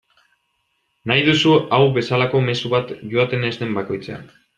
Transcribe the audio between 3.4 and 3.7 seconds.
ez